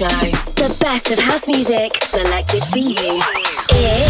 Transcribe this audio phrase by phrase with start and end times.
[0.00, 0.06] Show.
[0.56, 3.20] The best of house music selected for you.
[3.68, 4.09] It's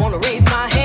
[0.00, 0.77] wanna raise my hand.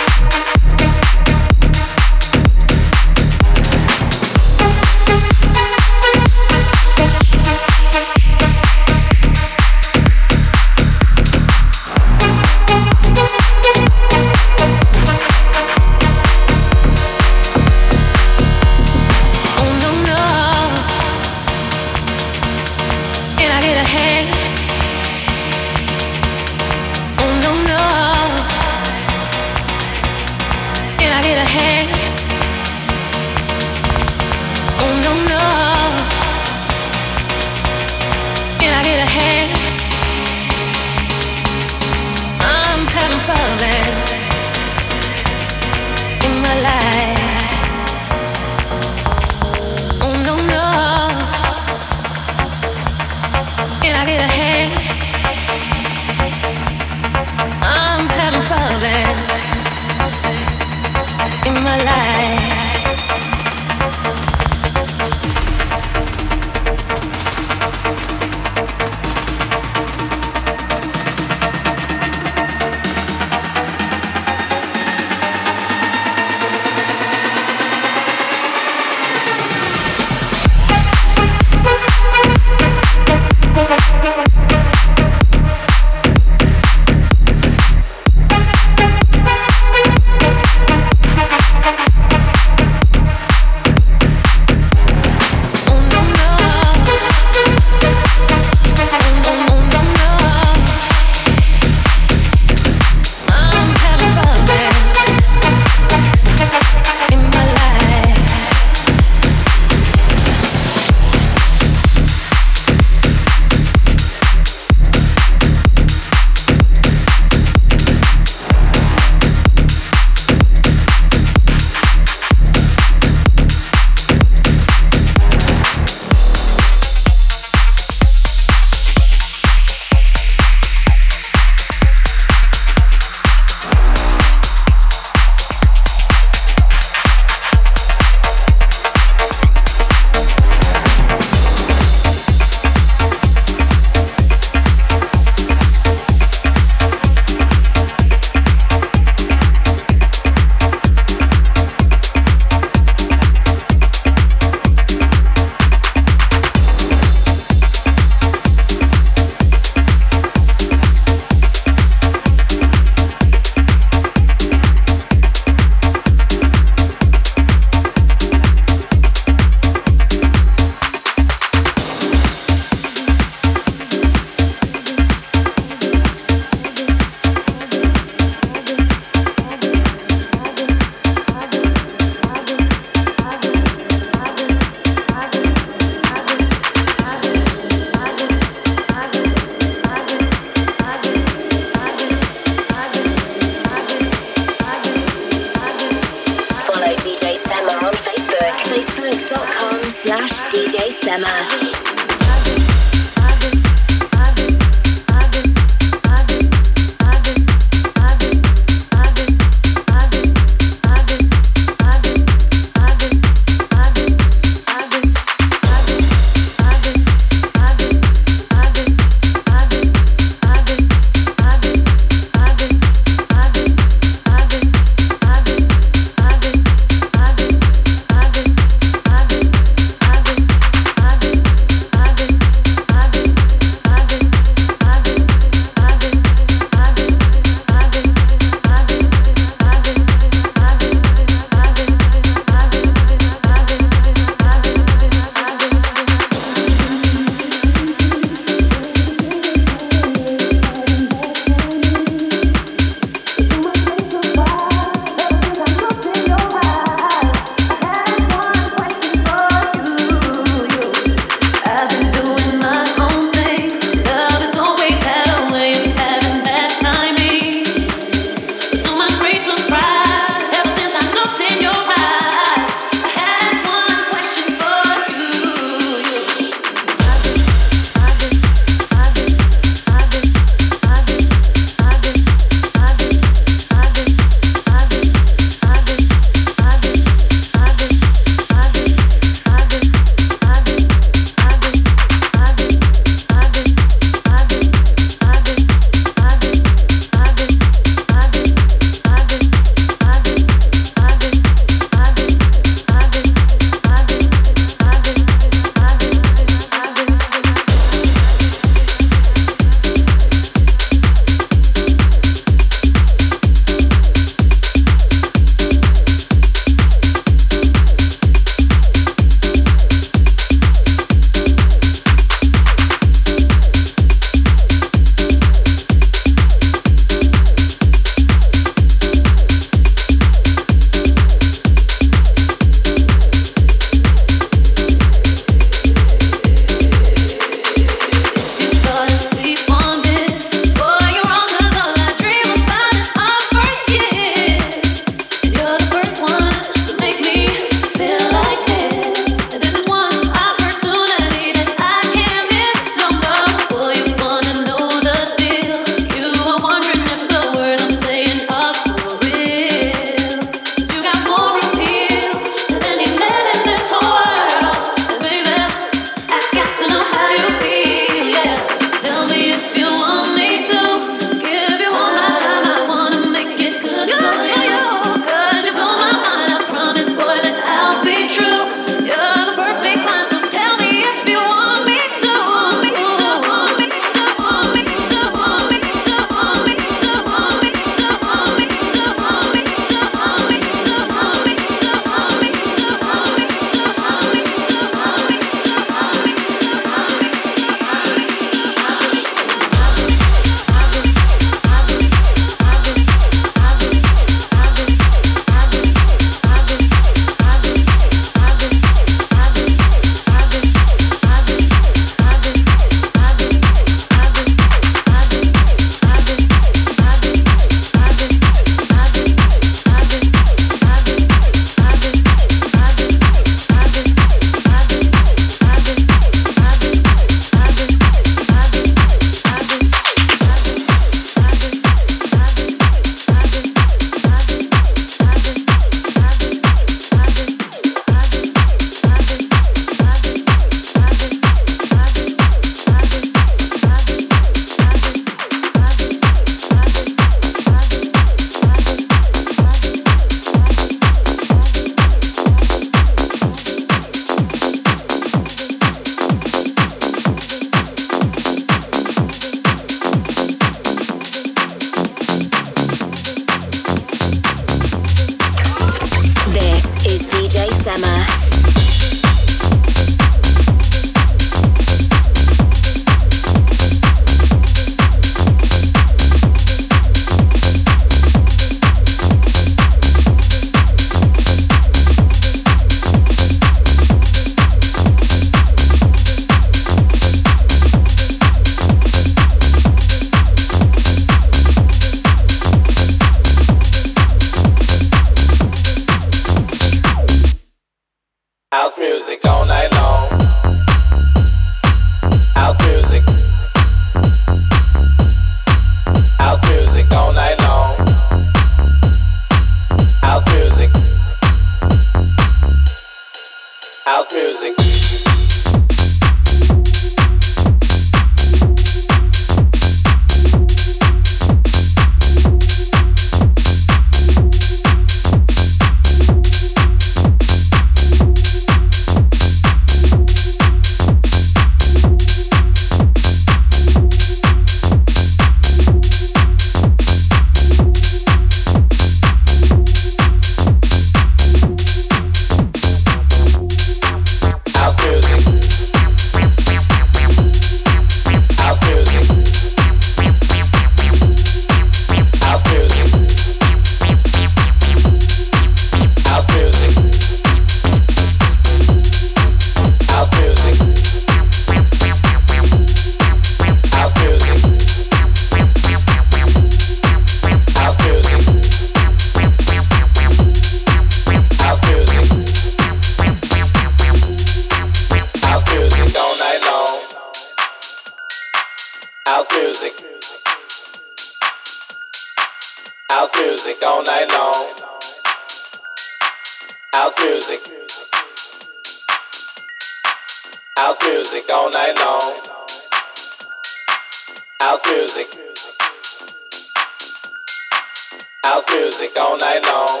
[599.00, 600.00] music all night long.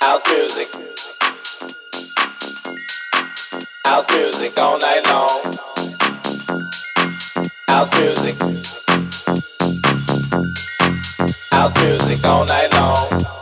[0.00, 0.68] House music.
[3.84, 5.58] House music all night long.
[7.68, 8.34] House music.
[11.52, 13.33] House music all night long.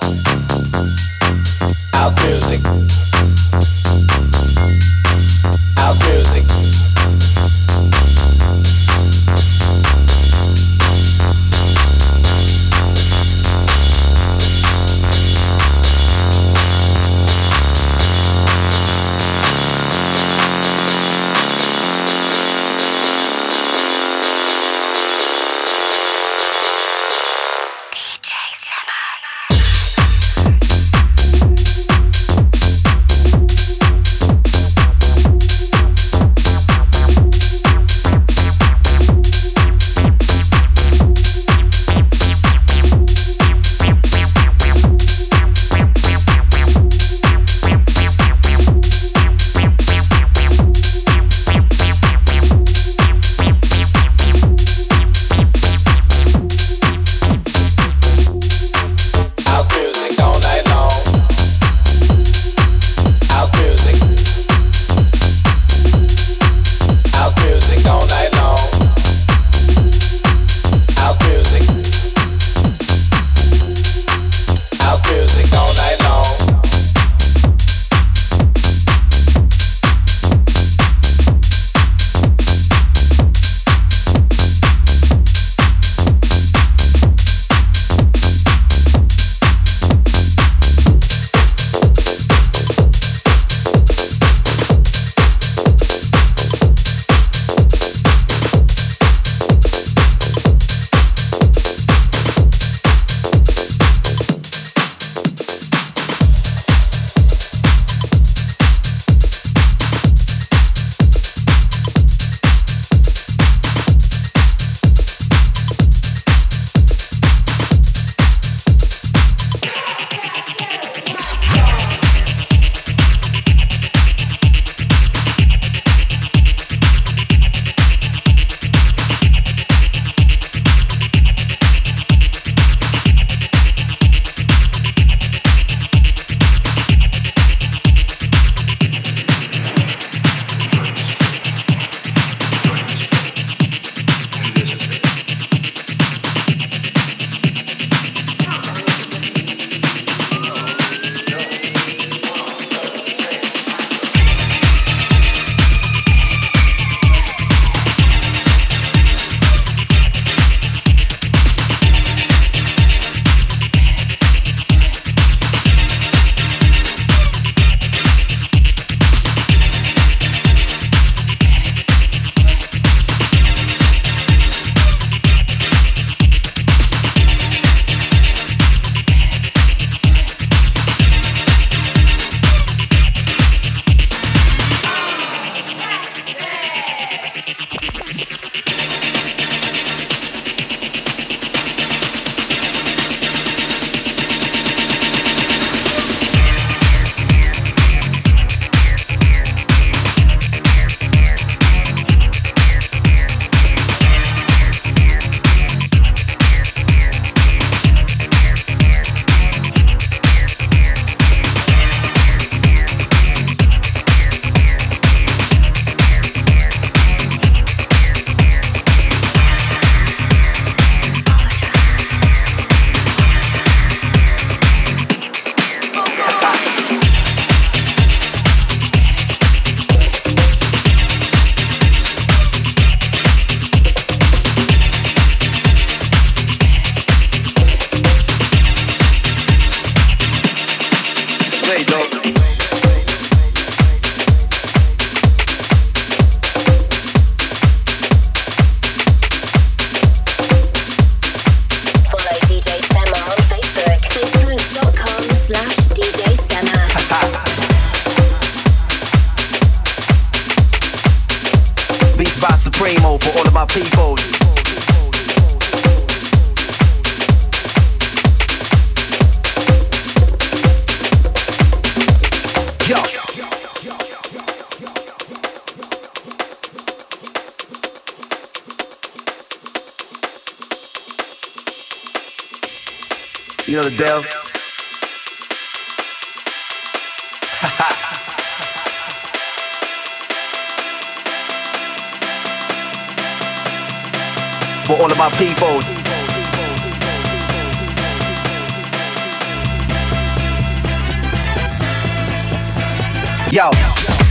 [303.52, 304.21] Yo.